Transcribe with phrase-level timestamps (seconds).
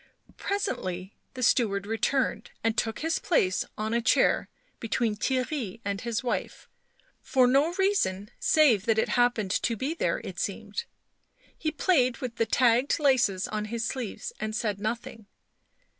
[0.37, 6.23] Presently the steward returned, and took his place on a chair between Theirry and his
[6.23, 6.67] wife,
[7.21, 10.85] for no reason save that it happened to be there, it seemed.
[11.55, 15.27] He played with the tagged laces on his sleeves and said nothing.